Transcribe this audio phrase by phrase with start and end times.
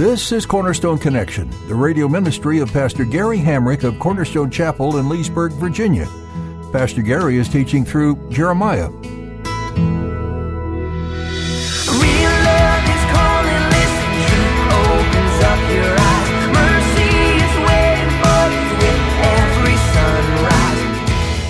[0.00, 5.10] This is Cornerstone Connection, the radio ministry of Pastor Gary Hamrick of Cornerstone Chapel in
[5.10, 6.08] Leesburg, Virginia.
[6.72, 8.88] Pastor Gary is teaching through Jeremiah.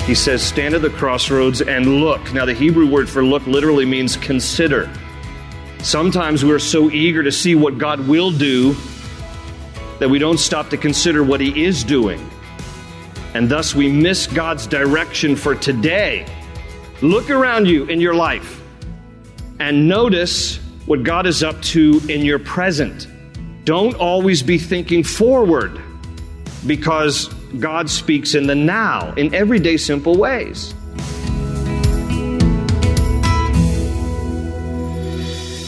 [0.09, 2.33] He says, Stand at the crossroads and look.
[2.35, 4.91] Now, the Hebrew word for look literally means consider.
[5.83, 8.77] Sometimes we're so eager to see what God will do
[9.99, 12.31] that we don't stop to consider what He is doing.
[13.35, 16.27] And thus we miss God's direction for today.
[17.01, 18.61] Look around you in your life
[19.59, 23.07] and notice what God is up to in your present.
[23.65, 25.81] Don't always be thinking forward
[26.67, 27.29] because
[27.59, 30.75] God speaks in the now in everyday simple ways.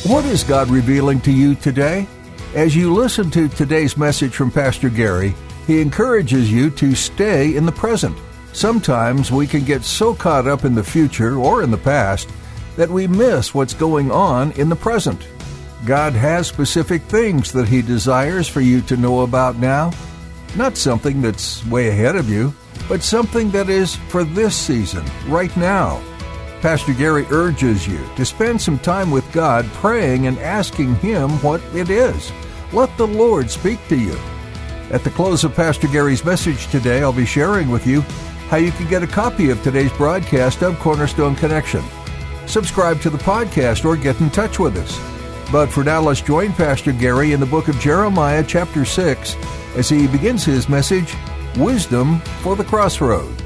[0.04, 2.08] What is God revealing to you today?
[2.56, 5.32] As you listen to today's message from Pastor Gary,
[5.64, 8.18] he encourages you to stay in the present.
[8.52, 12.28] Sometimes we can get so caught up in the future or in the past
[12.74, 15.24] that we miss what's going on in the present.
[15.86, 19.92] God has specific things that He desires for you to know about now.
[20.56, 22.52] Not something that's way ahead of you,
[22.88, 26.02] but something that is for this season, right now.
[26.62, 31.60] Pastor Gary urges you to spend some time with God praying and asking Him what
[31.74, 32.30] it is.
[32.72, 34.16] Let the Lord speak to you.
[34.92, 38.02] At the close of Pastor Gary's message today, I'll be sharing with you
[38.48, 41.82] how you can get a copy of today's broadcast of Cornerstone Connection.
[42.46, 44.96] Subscribe to the podcast or get in touch with us.
[45.50, 49.36] But for now, let's join Pastor Gary in the book of Jeremiah, chapter 6,
[49.74, 51.12] as he begins his message
[51.56, 53.41] Wisdom for the Crossroads.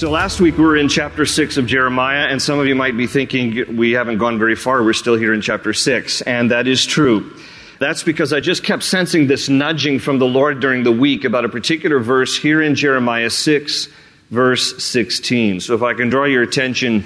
[0.00, 2.96] So last week we were in chapter 6 of Jeremiah, and some of you might
[2.96, 4.82] be thinking we haven't gone very far.
[4.82, 7.36] We're still here in chapter 6, and that is true.
[7.80, 11.44] That's because I just kept sensing this nudging from the Lord during the week about
[11.44, 13.88] a particular verse here in Jeremiah 6,
[14.30, 15.60] verse 16.
[15.60, 17.04] So if I can draw your attention,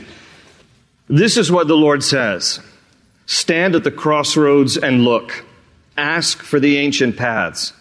[1.09, 2.61] this is what the Lord says
[3.26, 5.44] Stand at the crossroads and look.
[5.97, 7.72] Ask for the ancient paths.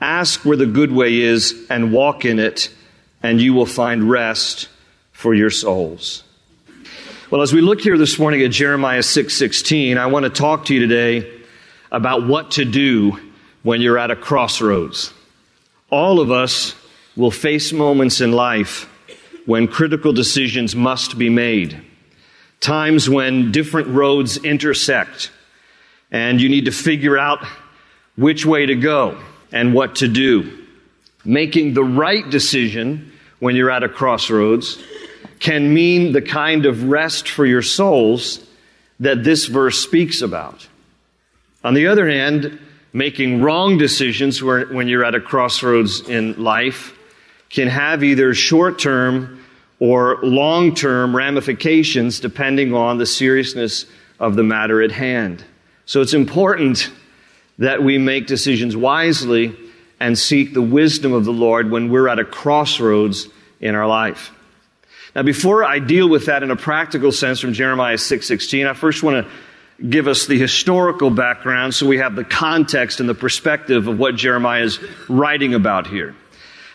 [0.00, 2.70] Ask where the good way is and walk in it,
[3.22, 4.68] and you will find rest
[5.12, 6.22] for your souls.
[7.30, 10.66] Well, as we look here this morning at Jeremiah 6:16, 6, I want to talk
[10.66, 11.30] to you today
[11.90, 13.18] about what to do
[13.62, 15.12] when you're at a crossroads.
[15.90, 16.74] All of us
[17.16, 18.88] will face moments in life
[19.44, 21.80] when critical decisions must be made.
[22.60, 25.30] Times when different roads intersect
[26.10, 27.44] and you need to figure out
[28.16, 29.18] which way to go
[29.52, 30.66] and what to do.
[31.24, 33.07] Making the right decision
[33.40, 34.82] when you're at a crossroads
[35.40, 38.44] can mean the kind of rest for your souls
[39.00, 40.66] that this verse speaks about.
[41.62, 42.58] On the other hand,
[42.92, 46.98] making wrong decisions when you're at a crossroads in life
[47.50, 49.44] can have either short term
[49.78, 53.86] or long term ramifications depending on the seriousness
[54.18, 55.44] of the matter at hand.
[55.86, 56.90] So it's important
[57.58, 59.56] that we make decisions wisely
[60.00, 63.28] and seek the wisdom of the Lord when we're at a crossroads
[63.60, 64.32] in our life.
[65.14, 69.02] Now, before I deal with that in a practical sense from Jeremiah 6:16, I first
[69.02, 69.32] want to
[69.88, 74.16] give us the historical background so we have the context and the perspective of what
[74.16, 76.14] Jeremiah is writing about here.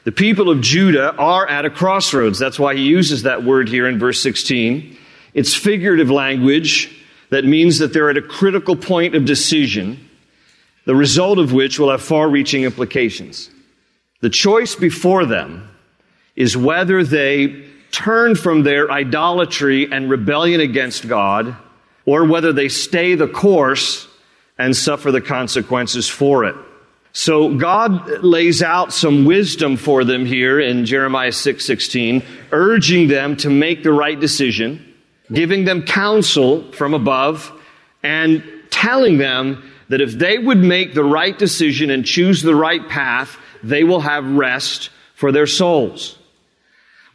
[0.05, 2.39] The people of Judah are at a crossroads.
[2.39, 4.97] That's why he uses that word here in verse 16.
[5.33, 6.91] It's figurative language
[7.29, 10.02] that means that they're at a critical point of decision
[10.85, 13.49] the result of which will have far reaching implications.
[14.21, 15.69] The choice before them
[16.35, 21.55] is whether they turn from their idolatry and rebellion against God
[22.05, 24.07] or whether they stay the course
[24.57, 26.55] and suffer the consequences for it.
[27.11, 33.49] So God lays out some wisdom for them here in Jeremiah 6:16, urging them to
[33.51, 34.83] make the right decision,
[35.31, 37.51] giving them counsel from above,
[38.01, 42.87] and telling them that if they would make the right decision and choose the right
[42.87, 46.17] path, they will have rest for their souls.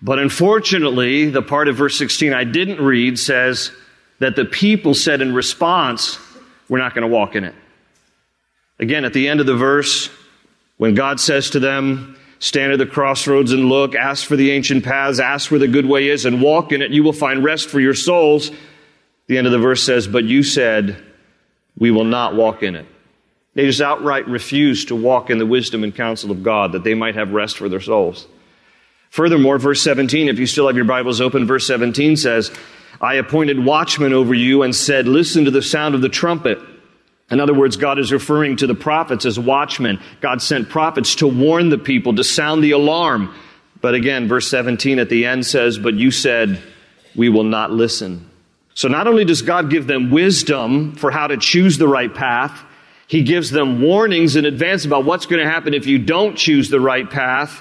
[0.00, 3.72] But unfortunately, the part of verse 16 I didn't read says
[4.20, 6.18] that the people said in response,
[6.68, 7.54] we're not going to walk in it.
[8.78, 10.08] Again, at the end of the verse,
[10.76, 14.84] when God says to them, Stand at the crossroads and look, ask for the ancient
[14.84, 17.68] paths, ask where the good way is, and walk in it, you will find rest
[17.68, 18.52] for your souls.
[19.26, 21.04] The end of the verse says, But you said,
[21.78, 22.86] We will not walk in it.
[23.54, 26.94] They just outright refuse to walk in the wisdom and counsel of God that they
[26.94, 28.26] might have rest for their souls.
[29.10, 32.52] Furthermore, verse 17, if you still have your Bibles open, verse 17 says,
[33.00, 36.58] I appointed watchmen over you and said, Listen to the sound of the trumpet.
[37.30, 40.00] In other words, God is referring to the prophets as watchmen.
[40.20, 43.34] God sent prophets to warn the people, to sound the alarm.
[43.80, 46.60] But again, verse 17 at the end says, But you said,
[47.14, 48.27] We will not listen.
[48.78, 52.64] So not only does God give them wisdom for how to choose the right path,
[53.08, 56.70] He gives them warnings in advance about what's going to happen if you don't choose
[56.70, 57.60] the right path.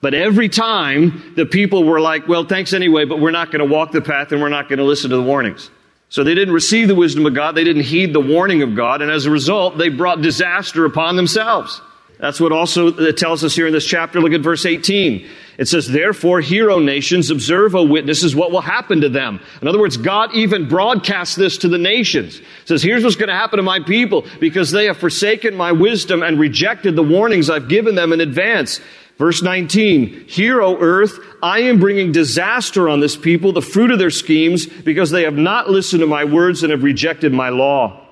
[0.00, 3.70] But every time the people were like, well, thanks anyway, but we're not going to
[3.70, 5.70] walk the path and we're not going to listen to the warnings.
[6.08, 7.54] So they didn't receive the wisdom of God.
[7.54, 9.02] They didn't heed the warning of God.
[9.02, 11.82] And as a result, they brought disaster upon themselves.
[12.18, 14.20] That's what also it tells us here in this chapter.
[14.20, 15.26] Look at verse 18.
[15.58, 19.40] It says, Therefore, hero nations, observe, O witnesses, what will happen to them.
[19.60, 22.38] In other words, God even broadcasts this to the nations.
[22.38, 25.72] It says, Here's what's going to happen to my people because they have forsaken my
[25.72, 28.80] wisdom and rejected the warnings I've given them in advance.
[29.18, 33.98] Verse 19, Hear, O earth, I am bringing disaster on this people, the fruit of
[33.98, 38.06] their schemes, because they have not listened to my words and have rejected my law.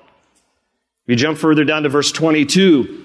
[1.05, 3.04] You jump further down to verse 22,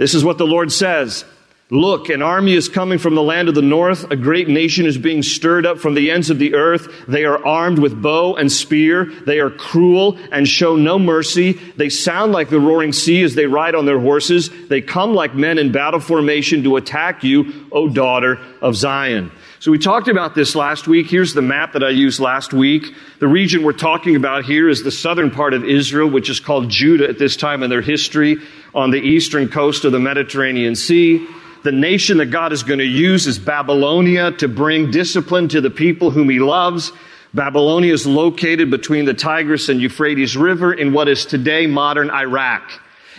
[0.00, 1.26] this is what the Lord says.
[1.68, 4.10] Look, an army is coming from the land of the north.
[4.10, 6.88] A great nation is being stirred up from the ends of the earth.
[7.06, 9.04] They are armed with bow and spear.
[9.04, 11.52] They are cruel and show no mercy.
[11.52, 14.48] They sound like the roaring sea as they ride on their horses.
[14.68, 19.30] They come like men in battle formation to attack you, O daughter of Zion.
[19.60, 21.10] So we talked about this last week.
[21.10, 22.94] Here's the map that I used last week.
[23.18, 26.70] The region we're talking about here is the southern part of Israel, which is called
[26.70, 28.38] Judah at this time in their history
[28.74, 31.28] on the eastern coast of the Mediterranean Sea.
[31.62, 35.68] The nation that God is going to use is Babylonia to bring discipline to the
[35.68, 36.90] people whom he loves.
[37.34, 42.62] Babylonia is located between the Tigris and Euphrates River in what is today modern Iraq.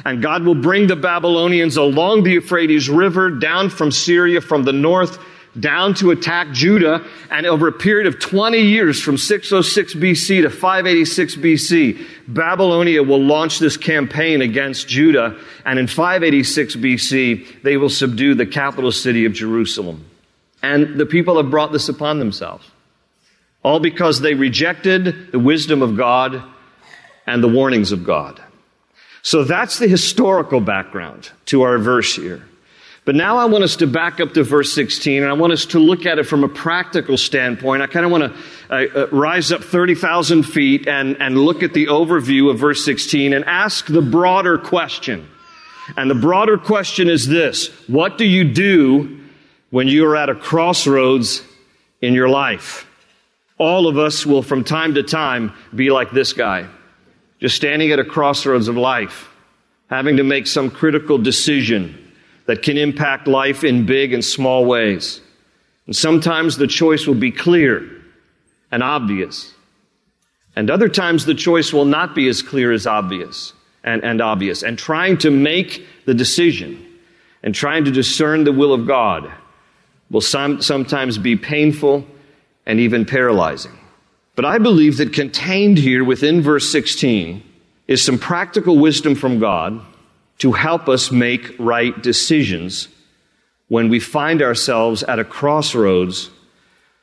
[0.05, 4.73] And God will bring the Babylonians along the Euphrates River down from Syria from the
[4.73, 5.19] north
[5.59, 7.05] down to attack Judah.
[7.29, 13.21] And over a period of 20 years, from 606 BC to 586 BC, Babylonia will
[13.21, 15.37] launch this campaign against Judah.
[15.65, 20.05] And in 586 BC, they will subdue the capital city of Jerusalem.
[20.63, 22.69] And the people have brought this upon themselves.
[23.63, 26.43] All because they rejected the wisdom of God
[27.27, 28.41] and the warnings of God.
[29.21, 32.43] So that's the historical background to our verse here.
[33.03, 35.65] But now I want us to back up to verse 16, and I want us
[35.67, 37.81] to look at it from a practical standpoint.
[37.81, 38.39] I kind of want to
[38.69, 43.33] uh, uh, rise up 30,000 feet and, and look at the overview of verse 16
[43.33, 45.27] and ask the broader question.
[45.97, 49.19] And the broader question is this What do you do
[49.71, 51.41] when you are at a crossroads
[52.01, 52.85] in your life?
[53.57, 56.67] All of us will, from time to time, be like this guy,
[57.39, 59.27] just standing at a crossroads of life,
[59.89, 61.97] having to make some critical decision
[62.45, 65.21] that can impact life in big and small ways.
[65.85, 67.89] And sometimes the choice will be clear
[68.71, 69.53] and obvious.
[70.55, 73.53] And other times the choice will not be as clear as obvious
[73.83, 74.63] and, and obvious.
[74.63, 76.85] And trying to make the decision
[77.43, 79.31] and trying to discern the will of God
[80.09, 82.05] will some, sometimes be painful
[82.65, 83.77] and even paralyzing.
[84.35, 87.43] But I believe that contained here within verse 16
[87.87, 89.81] is some practical wisdom from God
[90.41, 92.87] to help us make right decisions
[93.67, 96.31] when we find ourselves at a crossroads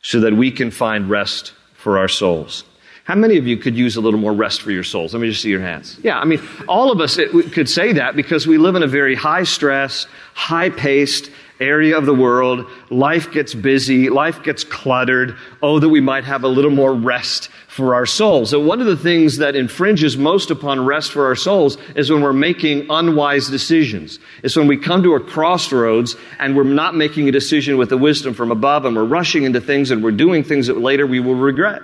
[0.03, 2.65] so that we can find rest for our souls.
[3.09, 5.15] How many of you could use a little more rest for your souls?
[5.15, 5.99] Let me just see your hands.
[6.03, 8.87] Yeah, I mean, all of us it, could say that because we live in a
[8.87, 12.67] very high stress, high paced area of the world.
[12.91, 15.39] Life gets busy, life gets cluttered.
[15.63, 18.51] Oh, that we might have a little more rest for our souls.
[18.51, 22.21] So one of the things that infringes most upon rest for our souls is when
[22.21, 24.19] we're making unwise decisions.
[24.43, 27.97] It's when we come to a crossroads and we're not making a decision with the
[27.97, 31.21] wisdom from above and we're rushing into things and we're doing things that later we
[31.21, 31.81] will regret.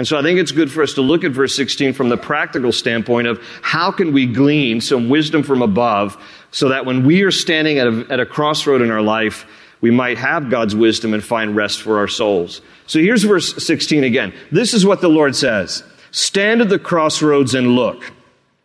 [0.00, 2.16] And so I think it's good for us to look at verse 16 from the
[2.16, 6.16] practical standpoint of how can we glean some wisdom from above
[6.52, 9.44] so that when we are standing at a, at a crossroad in our life,
[9.82, 12.62] we might have God's wisdom and find rest for our souls.
[12.86, 14.32] So here's verse 16 again.
[14.50, 15.84] This is what the Lord says.
[16.12, 18.10] Stand at the crossroads and look.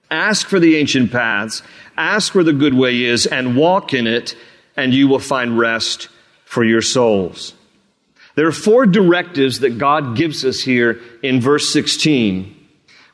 [0.09, 1.63] Ask for the ancient paths.
[1.97, 4.37] Ask where the good way is and walk in it
[4.77, 6.07] and you will find rest
[6.45, 7.53] for your souls.
[8.35, 12.51] There are four directives that God gives us here in verse 16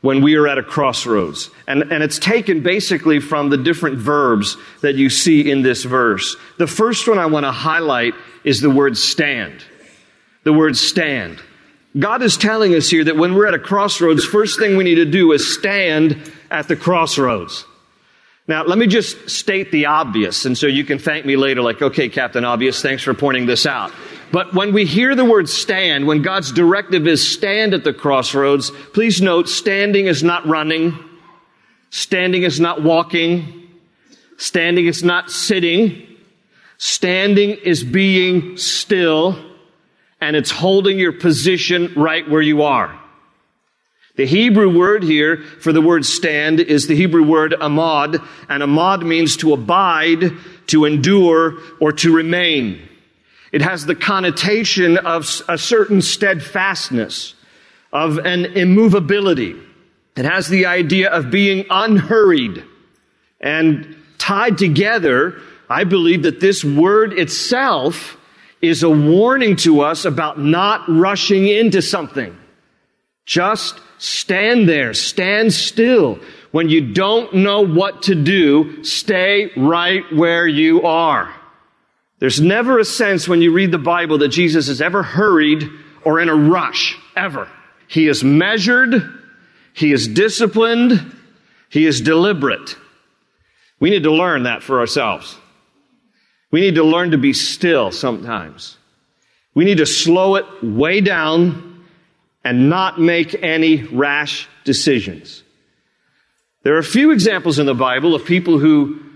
[0.01, 1.51] when we are at a crossroads.
[1.67, 6.35] And, and it's taken basically from the different verbs that you see in this verse.
[6.57, 9.63] The first one I want to highlight is the word stand.
[10.43, 11.39] The word stand.
[11.97, 14.95] God is telling us here that when we're at a crossroads, first thing we need
[14.95, 17.65] to do is stand at the crossroads.
[18.47, 21.81] Now, let me just state the obvious, and so you can thank me later, like,
[21.81, 23.91] okay, Captain Obvious, thanks for pointing this out.
[24.31, 28.71] But when we hear the word stand, when God's directive is stand at the crossroads,
[28.93, 30.97] please note, standing is not running.
[31.89, 33.69] Standing is not walking.
[34.37, 36.07] Standing is not sitting.
[36.77, 39.37] Standing is being still,
[40.19, 42.97] and it's holding your position right where you are.
[44.15, 49.03] The Hebrew word here for the word stand is the Hebrew word amad, and amad
[49.03, 50.31] means to abide,
[50.67, 52.87] to endure, or to remain.
[53.51, 57.35] It has the connotation of a certain steadfastness,
[57.91, 59.55] of an immovability.
[60.15, 62.63] It has the idea of being unhurried
[63.39, 65.41] and tied together.
[65.69, 68.17] I believe that this word itself
[68.61, 72.37] is a warning to us about not rushing into something.
[73.25, 76.19] Just stand there, stand still.
[76.51, 81.33] When you don't know what to do, stay right where you are.
[82.21, 85.67] There's never a sense when you read the Bible that Jesus is ever hurried
[86.03, 87.49] or in a rush, ever.
[87.87, 88.93] He is measured,
[89.73, 91.15] he is disciplined,
[91.67, 92.77] he is deliberate.
[93.79, 95.35] We need to learn that for ourselves.
[96.51, 98.77] We need to learn to be still sometimes.
[99.55, 101.87] We need to slow it way down
[102.43, 105.41] and not make any rash decisions.
[106.61, 109.10] There are a few examples in the Bible of people who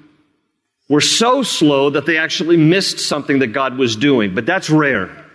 [0.88, 5.26] were so slow that they actually missed something that God was doing, but that's rare.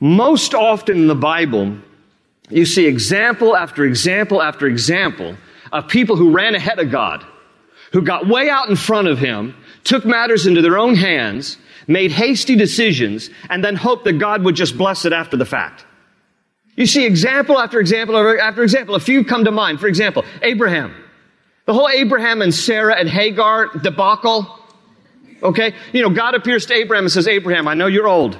[0.00, 1.76] Most often in the Bible,
[2.48, 5.36] you see example after example after example
[5.72, 7.24] of people who ran ahead of God,
[7.92, 12.12] who got way out in front of Him, took matters into their own hands, made
[12.12, 15.84] hasty decisions, and then hoped that God would just bless it after the fact.
[16.76, 18.94] You see example after example after example.
[18.94, 19.80] A few come to mind.
[19.80, 20.94] For example, Abraham.
[21.66, 24.59] The whole Abraham and Sarah and Hagar debacle
[25.42, 25.74] Okay?
[25.92, 28.38] You know, God appears to Abraham and says, Abraham, I know you're old,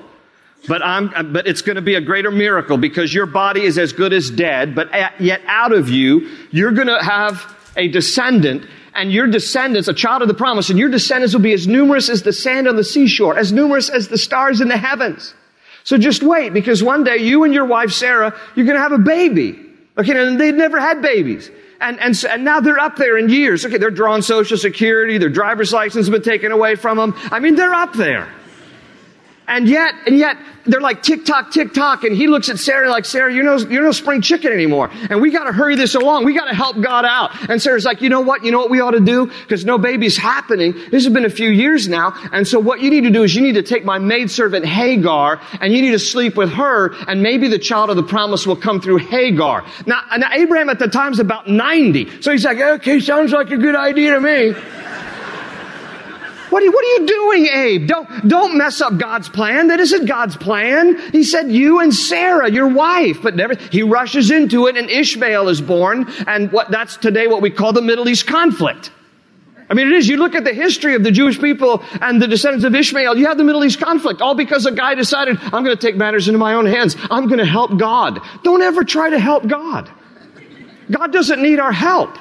[0.69, 3.93] but I'm, but it's going to be a greater miracle because your body is as
[3.93, 4.91] good as dead, but
[5.21, 10.21] yet out of you, you're going to have a descendant and your descendants, a child
[10.23, 12.85] of the promise, and your descendants will be as numerous as the sand on the
[12.85, 15.33] seashore, as numerous as the stars in the heavens.
[15.85, 18.93] So just wait, because one day you and your wife Sarah, you're going to have
[18.93, 19.59] a baby.
[19.97, 23.65] Okay, and they'd never had babies and, and, and now they're up there in years.
[23.65, 27.15] Okay, they're drawing Social Security, their driver's license has been taken away from them.
[27.31, 28.29] I mean, they're up there.
[29.51, 32.05] And yet, and yet, they're like tick tock, tick tock.
[32.05, 34.91] And he looks at Sarah like, Sarah, you're no, you're no spring chicken anymore.
[35.11, 36.25] And we got to hurry this along.
[36.25, 37.51] We got to help God out.
[37.51, 38.45] And Sarah's like, you know what?
[38.45, 39.27] You know what we ought to do?
[39.27, 40.73] Because no baby's happening.
[40.73, 42.15] This has been a few years now.
[42.33, 45.41] And so what you need to do is you need to take my maidservant Hagar
[45.61, 46.95] and you need to sleep with her.
[47.09, 49.65] And maybe the child of the promise will come through Hagar.
[49.87, 52.23] Now, now Abraham at the time's about 90.
[52.23, 54.55] So he's like, okay, sounds like a good idea to me.
[56.51, 57.87] What are, you, what are you doing, Abe?
[57.87, 59.69] Don't, don't mess up God's plan.
[59.69, 60.99] That isn't God's plan.
[61.13, 65.49] He said you and Sarah, your wife, but never, he rushes into it and Ishmael
[65.49, 66.07] is born.
[66.27, 68.91] And what, that's today what we call the Middle East conflict.
[69.71, 70.09] I mean, it is.
[70.09, 73.27] You look at the history of the Jewish people and the descendants of Ishmael, you
[73.27, 76.27] have the Middle East conflict, all because a guy decided, I'm going to take matters
[76.27, 76.97] into my own hands.
[77.09, 78.21] I'm going to help God.
[78.43, 79.89] Don't ever try to help God.
[80.91, 82.19] God doesn't need our help.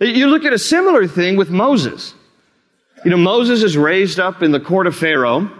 [0.00, 2.14] You look at a similar thing with Moses.
[3.04, 5.50] You know, Moses is raised up in the court of Pharaoh,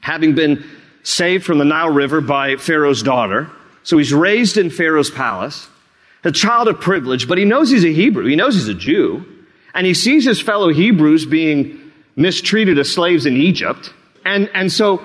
[0.00, 0.64] having been
[1.02, 3.50] saved from the Nile River by Pharaoh's daughter.
[3.84, 5.68] So he's raised in Pharaoh's palace,
[6.24, 8.26] a child of privilege, but he knows he's a Hebrew.
[8.26, 9.24] He knows he's a Jew.
[9.72, 13.92] And he sees his fellow Hebrews being mistreated as slaves in Egypt.
[14.24, 15.00] And, and so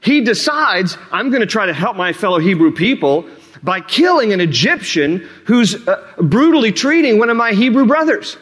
[0.00, 3.26] he decides, I'm going to try to help my fellow Hebrew people
[3.62, 8.36] by killing an Egyptian who's uh, brutally treating one of my Hebrew brothers.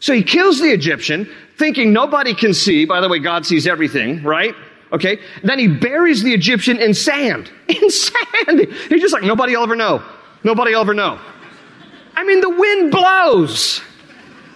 [0.00, 2.84] So he kills the Egyptian, thinking nobody can see.
[2.84, 4.54] By the way, God sees everything, right?
[4.92, 5.18] Okay.
[5.42, 7.50] Then he buries the Egyptian in sand.
[7.68, 8.60] In sand.
[8.88, 10.02] He's just like, nobody will ever know.
[10.44, 11.20] Nobody will ever know.
[12.14, 13.82] I mean, the wind blows.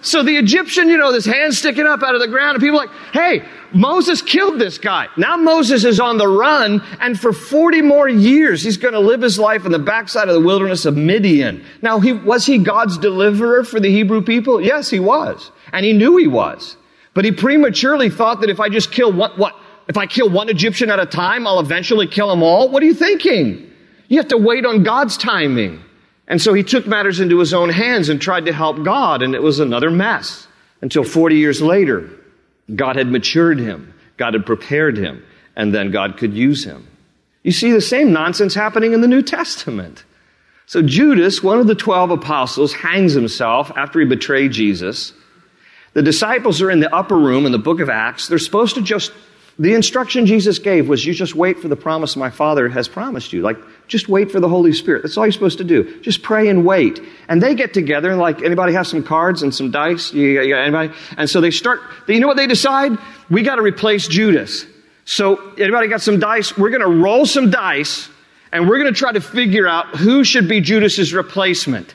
[0.03, 2.77] So the Egyptian, you know, this hand sticking up out of the ground, and people
[2.77, 3.41] like, hey,
[3.73, 5.07] Moses killed this guy.
[5.15, 9.21] Now Moses is on the run, and for 40 more years, he's going to live
[9.21, 11.63] his life in the backside of the wilderness of Midian.
[11.81, 14.61] Now, he, was he God's deliverer for the Hebrew people?
[14.61, 15.51] Yes, he was.
[15.71, 16.75] And he knew he was.
[17.13, 19.55] But he prematurely thought that if I just kill what?
[19.87, 22.69] If I kill one Egyptian at a time, I'll eventually kill them all?
[22.69, 23.71] What are you thinking?
[24.07, 25.83] You have to wait on God's timing.
[26.27, 29.35] And so he took matters into his own hands and tried to help God, and
[29.35, 30.47] it was another mess.
[30.81, 32.09] Until 40 years later,
[32.73, 35.23] God had matured him, God had prepared him,
[35.55, 36.87] and then God could use him.
[37.43, 40.03] You see the same nonsense happening in the New Testament.
[40.65, 45.13] So Judas, one of the 12 apostles, hangs himself after he betrayed Jesus.
[45.93, 48.27] The disciples are in the upper room in the book of Acts.
[48.27, 49.11] They're supposed to just
[49.59, 53.33] the instruction Jesus gave was you just wait for the promise my Father has promised
[53.33, 53.41] you.
[53.41, 53.57] Like,
[53.93, 55.03] just wait for the Holy Spirit.
[55.03, 56.01] That's all you're supposed to do.
[56.01, 56.99] Just pray and wait.
[57.29, 60.11] And they get together and like, anybody have some cards and some dice?
[60.11, 60.91] You, you anybody?
[61.15, 62.97] And so they start, you know what they decide?
[63.29, 64.65] We got to replace Judas.
[65.05, 66.57] So, anybody got some dice?
[66.57, 68.09] We're going to roll some dice
[68.51, 71.93] and we're going to try to figure out who should be Judas's replacement.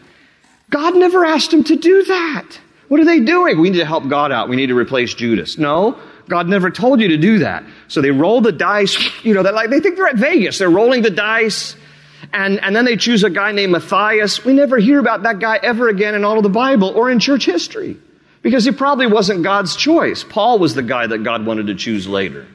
[0.70, 2.60] God never asked him to do that.
[2.86, 3.60] What are they doing?
[3.60, 4.48] We need to help God out.
[4.48, 5.58] We need to replace Judas.
[5.58, 7.64] No, God never told you to do that.
[7.88, 10.58] So they roll the dice, you know, like, they think they're at Vegas.
[10.58, 11.74] They're rolling the dice.
[12.32, 14.44] And, and then they choose a guy named Matthias.
[14.44, 17.20] We never hear about that guy ever again in all of the Bible or in
[17.20, 17.96] church history.
[18.42, 20.24] Because he probably wasn't God's choice.
[20.24, 22.46] Paul was the guy that God wanted to choose later.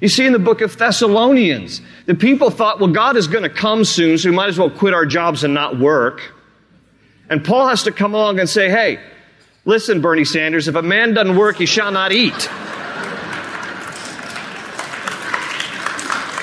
[0.00, 3.50] You see in the book of Thessalonians, the people thought, well, God is going to
[3.50, 6.34] come soon, so we might as well quit our jobs and not work.
[7.30, 9.00] And Paul has to come along and say, hey,
[9.64, 12.48] listen, Bernie Sanders, if a man doesn't work, he shall not eat.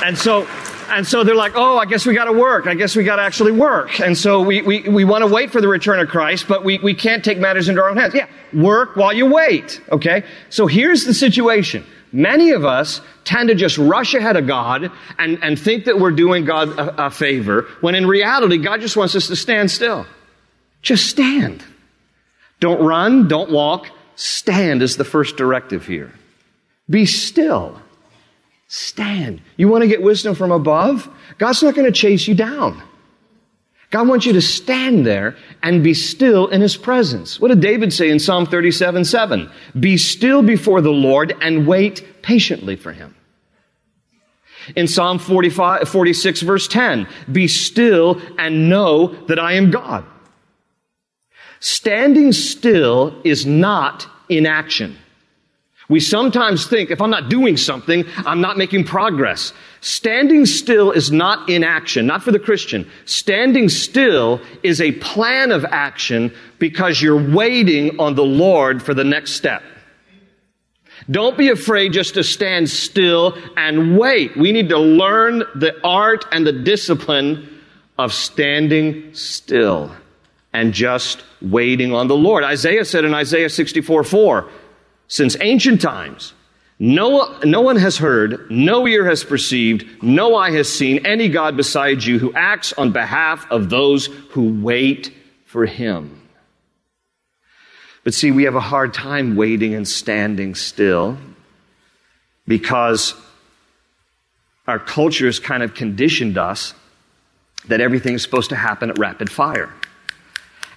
[0.04, 0.48] And so,
[0.90, 2.68] and so they're like, oh, I guess we got to work.
[2.68, 4.00] I guess we got to actually work.
[4.00, 6.80] And so we, we, we want to wait for the return of Christ, but we,
[6.80, 8.14] we can't take matters into our own hands.
[8.14, 9.82] Yeah, work while you wait.
[9.92, 10.24] Okay?
[10.50, 11.86] So here's the situation.
[12.12, 16.12] Many of us tend to just rush ahead of God and, and think that we're
[16.12, 20.06] doing God a, a favor, when in reality, God just wants us to stand still.
[20.82, 21.64] Just stand.
[22.60, 23.90] Don't run, don't walk.
[24.16, 26.14] Stand is the first directive here.
[26.90, 27.82] Be still
[28.68, 29.42] Stand.
[29.58, 31.10] You want to get wisdom from above?
[31.38, 32.82] God's not going to chase you down.
[33.92, 37.40] God wants you to stand there and be still in His presence.
[37.40, 39.50] What did David say in Psalm 37 7?
[39.80, 43.16] Be still before the Lord and wait patiently for Him.
[44.76, 50.04] In Psalm 45, 46 verse 10, be still and know that I am God.
[51.60, 54.98] Standing still is not inaction.
[55.88, 59.54] We sometimes think if I'm not doing something, I'm not making progress.
[59.82, 62.90] Standing still is not inaction, not for the Christian.
[63.06, 69.04] Standing still is a plan of action because you're waiting on the Lord for the
[69.04, 69.62] next step.
[71.12, 74.36] Don't be afraid just to stand still and wait.
[74.36, 77.62] We need to learn the art and the discipline
[78.00, 79.92] of standing still
[80.52, 82.44] and just waiting on the Lord.
[82.44, 84.50] Isaiah said in Isaiah 64 4,
[85.08, 86.34] since ancient times,
[86.78, 91.56] no, no one has heard, no ear has perceived, no eye has seen any God
[91.56, 95.14] besides you who acts on behalf of those who wait
[95.46, 96.22] for him.
[98.04, 101.18] But see, we have a hard time waiting and standing still
[102.48, 103.16] because
[104.68, 106.74] our culture has kind of conditioned us
[107.68, 109.74] that everything is supposed to happen at rapid fire.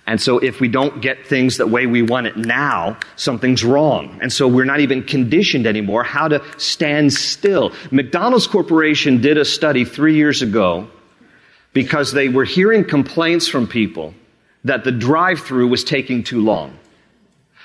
[0.08, 4.18] And so if we don't get things the way we want it now, something's wrong.
[4.22, 7.74] And so we're not even conditioned anymore how to stand still.
[7.90, 10.88] McDonald's Corporation did a study three years ago
[11.74, 14.14] because they were hearing complaints from people
[14.64, 16.78] that the drive through was taking too long.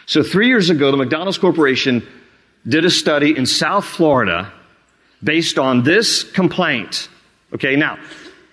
[0.06, 2.06] So three years ago, the McDonald's Corporation
[2.68, 4.52] did a study in South Florida
[5.24, 7.08] based on this complaint.
[7.54, 8.00] Okay, now,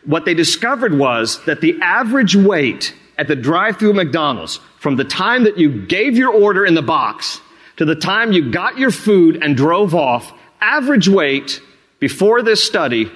[0.04, 5.04] what they discovered was that the average wait at the drive through McDonald's from the
[5.04, 7.38] time that you gave your order in the box
[7.76, 11.60] to the time you got your food and drove off, average wait
[11.98, 13.12] before this study,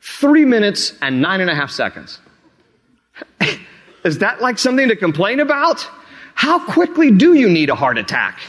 [0.00, 2.18] three minutes and nine and a half seconds.
[4.04, 5.88] Is that like something to complain about?
[6.34, 8.40] How quickly do you need a heart attack?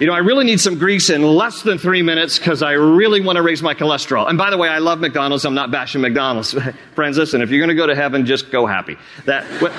[0.00, 3.20] You know, I really need some grease in less than three minutes because I really
[3.20, 4.28] want to raise my cholesterol.
[4.28, 5.44] And by the way, I love McDonald's.
[5.44, 6.54] I'm not bashing McDonald's.
[6.94, 8.96] Friends, listen, if you're going to go to heaven, just go happy.
[9.24, 9.72] That, with,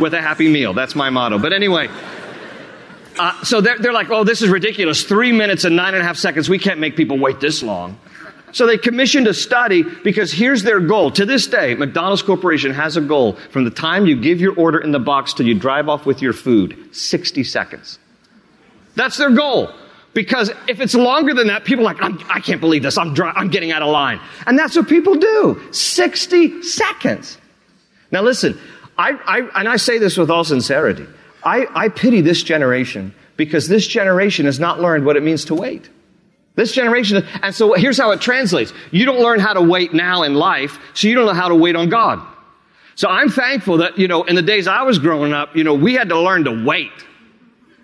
[0.00, 0.72] with a happy meal.
[0.72, 1.38] That's my motto.
[1.38, 1.88] But anyway,
[3.18, 5.02] uh, so they're, they're like, oh, this is ridiculous.
[5.02, 6.48] Three minutes and nine and a half seconds.
[6.48, 7.98] We can't make people wait this long.
[8.52, 11.10] So they commissioned a study because here's their goal.
[11.10, 14.78] To this day, McDonald's Corporation has a goal from the time you give your order
[14.78, 17.98] in the box till you drive off with your food 60 seconds.
[18.94, 19.72] That's their goal.
[20.14, 22.96] Because if it's longer than that, people are like, I can't believe this.
[22.96, 24.20] I'm, dry, I'm getting out of line.
[24.46, 25.60] And that's what people do.
[25.72, 27.36] 60 seconds.
[28.12, 28.58] Now listen,
[28.96, 31.06] I, I, and I say this with all sincerity.
[31.42, 35.54] I, I pity this generation because this generation has not learned what it means to
[35.54, 35.90] wait.
[36.54, 38.72] This generation, and so here's how it translates.
[38.92, 41.56] You don't learn how to wait now in life, so you don't know how to
[41.56, 42.24] wait on God.
[42.94, 45.74] So I'm thankful that, you know, in the days I was growing up, you know,
[45.74, 46.92] we had to learn to wait.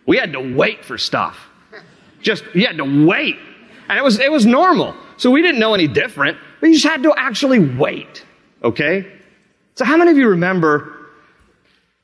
[0.06, 1.38] We had to wait for stuff.
[2.22, 3.36] Just, you had to wait.
[3.88, 4.94] And it was, it was normal.
[5.16, 6.38] So we didn't know any different.
[6.60, 8.24] We just had to actually wait.
[8.62, 9.10] Okay?
[9.74, 10.96] So how many of you remember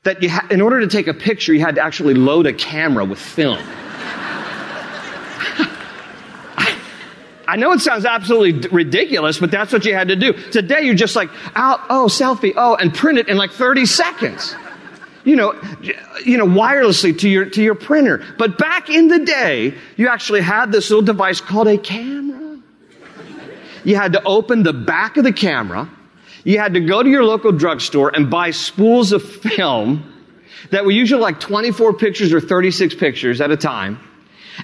[0.03, 2.53] that you ha- in order to take a picture, you had to actually load a
[2.53, 3.59] camera with film?
[7.47, 10.33] I know it sounds absolutely ridiculous, but that's what you had to do.
[10.33, 14.55] Today you're just like, out, oh, selfie, oh, and print it in like 30 seconds.
[15.27, 15.53] You know,
[16.25, 18.23] you know, wirelessly to your, to your printer.
[18.37, 22.59] But back in the day, you actually had this little device called a camera.
[23.83, 25.89] You had to open the back of the camera.
[26.43, 30.13] You had to go to your local drugstore and buy spools of film
[30.71, 33.99] that were usually like 24 pictures or 36 pictures at a time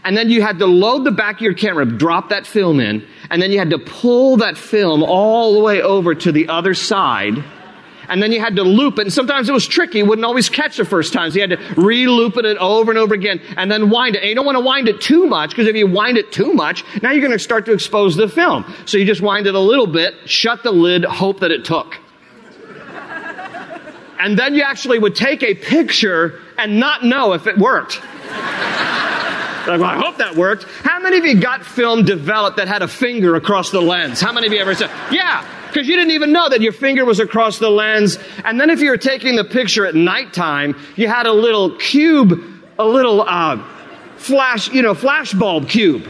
[0.03, 3.05] and then you had to load the back of your camera, drop that film in,
[3.29, 6.73] and then you had to pull that film all the way over to the other
[6.73, 7.43] side.
[8.09, 9.03] And then you had to loop it.
[9.03, 9.99] And sometimes it was tricky.
[9.99, 11.31] You wouldn't always catch the first time.
[11.31, 14.19] So you had to re-loop it over and over again and then wind it.
[14.19, 16.53] And you don't want to wind it too much because if you wind it too
[16.53, 18.65] much, now you're going to start to expose the film.
[18.85, 21.97] So you just wind it a little bit, shut the lid, hope that it took.
[24.19, 28.01] and then you actually would take a picture and not know if it worked.
[29.65, 30.65] Like, well, I hope that worked.
[30.83, 34.19] How many of you got film developed that had a finger across the lens?
[34.19, 37.03] How many of you ever said, yeah, because you didn't even know that your finger
[37.03, 38.19] was across the lens.
[38.45, 42.39] And then if you were taking the picture at nighttime, you had a little cube,
[42.77, 43.57] a little uh,
[44.17, 46.07] flash, you know, flash bulb cube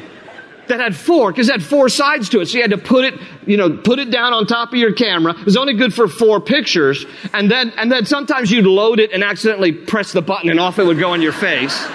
[0.67, 2.47] that had four, because it had four sides to it.
[2.47, 4.93] So you had to put it, you know, put it down on top of your
[4.93, 5.33] camera.
[5.37, 7.05] It was only good for four pictures.
[7.33, 10.79] And then, and then sometimes you'd load it and accidentally press the button and off
[10.79, 11.85] it would go on your face.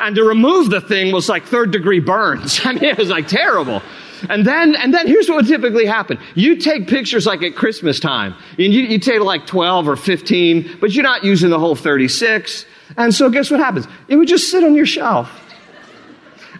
[0.00, 2.60] And to remove the thing was like third degree burns.
[2.64, 3.82] I mean, it was like terrible.
[4.28, 6.18] And then, and then here's what would typically happen.
[6.34, 10.78] You take pictures like at Christmas time, and you, you take like 12 or 15,
[10.80, 12.66] but you're not using the whole 36.
[12.96, 13.86] And so guess what happens?
[14.08, 15.40] It would just sit on your shelf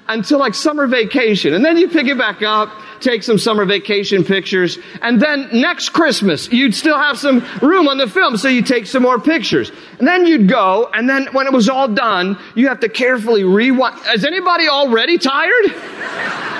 [0.09, 1.55] until like summer vacation.
[1.55, 5.91] And then you pick it back up, take some summer vacation pictures, and then next
[5.91, 9.73] Christmas, you'd still have some room on the film, so you take some more pictures.
[9.99, 13.45] And then you'd go, and then when it was all done, you have to carefully
[13.45, 13.99] rewind.
[14.15, 16.54] Is anybody already tired?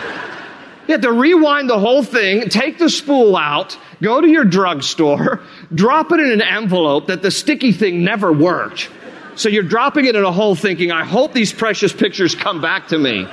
[0.87, 5.41] You have to rewind the whole thing, take the spool out, go to your drugstore,
[5.75, 8.91] drop it in an envelope that the sticky thing never worked.
[9.37, 12.89] So you're dropping it in a hole thinking, I hope these precious pictures come back
[12.89, 13.27] to me.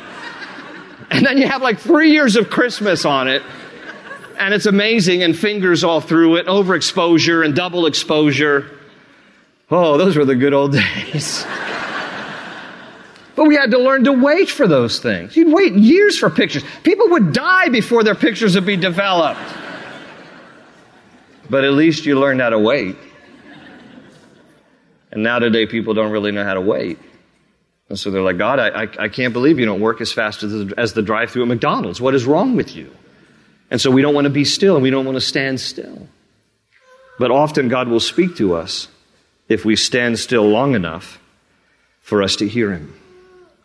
[1.11, 3.43] And then you have like three years of Christmas on it.
[4.39, 8.79] And it's amazing, and fingers all through it, overexposure and double exposure.
[9.69, 10.71] Oh, those were the good old
[11.03, 11.45] days.
[13.35, 15.35] But we had to learn to wait for those things.
[15.35, 16.63] You'd wait years for pictures.
[16.83, 19.39] People would die before their pictures would be developed.
[21.49, 22.95] But at least you learned how to wait.
[25.11, 26.97] And now today, people don't really know how to wait.
[27.89, 30.43] And so they're like, God, I, I, I can't believe you don't work as fast
[30.43, 31.99] as the, as the drive through at McDonald's.
[31.99, 32.89] What is wrong with you?
[33.69, 36.07] And so we don't want to be still and we don't want to stand still.
[37.19, 38.87] But often God will speak to us
[39.49, 41.19] if we stand still long enough
[41.99, 42.93] for us to hear Him.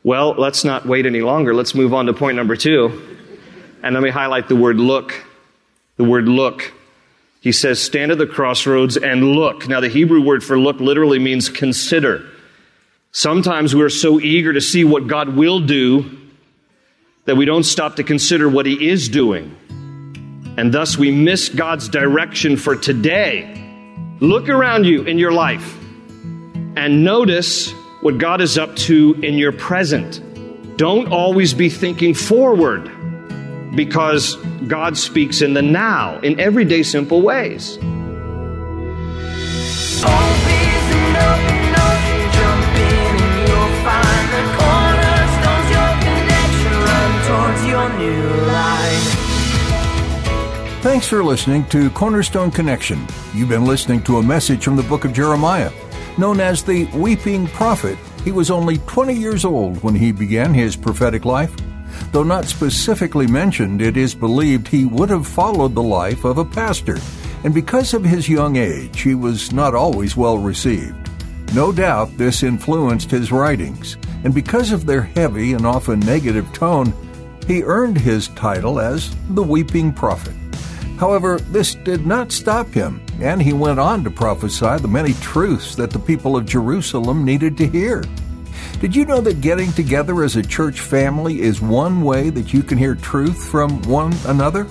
[0.06, 1.52] Well, let's not wait any longer.
[1.52, 3.18] Let's move on to point number two.
[3.82, 5.12] And let me highlight the word look.
[5.96, 6.72] The word look.
[7.40, 9.66] He says, stand at the crossroads and look.
[9.66, 12.24] Now, the Hebrew word for look literally means consider.
[13.10, 16.16] Sometimes we're so eager to see what God will do
[17.24, 19.56] that we don't stop to consider what He is doing.
[20.56, 23.60] And thus we miss God's direction for today.
[24.20, 25.76] Look around you in your life
[26.76, 30.20] and notice what God is up to in your present.
[30.76, 32.90] Don't always be thinking forward
[33.74, 34.37] because
[34.68, 37.78] God speaks in the now in everyday simple ways.
[50.82, 53.04] Thanks for listening to Cornerstone Connection.
[53.35, 55.70] You've been listening to a message from the book of Jeremiah.
[56.18, 60.74] Known as the Weeping Prophet, he was only 20 years old when he began his
[60.74, 61.55] prophetic life.
[62.11, 66.44] Though not specifically mentioned, it is believed he would have followed the life of a
[66.44, 66.98] pastor,
[67.44, 71.11] and because of his young age, he was not always well received.
[71.55, 76.94] No doubt this influenced his writings, and because of their heavy and often negative tone,
[77.46, 80.35] he earned his title as the Weeping Prophet.
[80.98, 85.74] However, this did not stop him, and he went on to prophesy the many truths
[85.76, 88.05] that the people of Jerusalem needed to hear.
[88.81, 92.62] Did you know that getting together as a church family is one way that you
[92.62, 94.66] can hear truth from one another?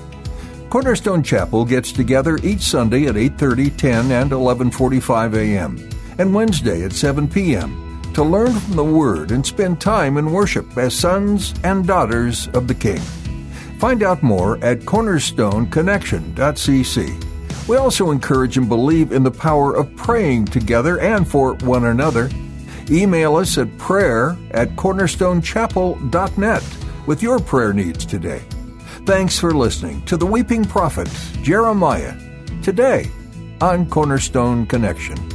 [0.70, 5.90] Cornerstone Chapel gets together each Sunday at 8:30, 10, and 11:45 a.m.
[6.18, 8.02] and Wednesday at 7 p.m.
[8.14, 12.68] to learn from the word and spend time in worship as sons and daughters of
[12.68, 13.02] the King.
[13.80, 17.25] Find out more at cornerstoneconnection.cc.
[17.68, 22.30] We also encourage and believe in the power of praying together and for one another.
[22.90, 26.64] Email us at prayer at cornerstonechapel.net
[27.08, 28.44] with your prayer needs today.
[29.06, 31.10] Thanks for listening to the Weeping Prophet,
[31.42, 32.16] Jeremiah,
[32.62, 33.10] today
[33.62, 35.35] on Cornerstone Connection.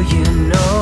[0.00, 0.81] You know,